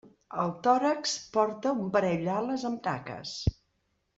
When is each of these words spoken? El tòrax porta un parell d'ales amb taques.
El 0.43 0.53
tòrax 0.67 1.13
porta 1.35 1.75
un 1.83 1.93
parell 1.97 2.25
d'ales 2.31 2.67
amb 2.71 2.83
taques. 2.89 3.37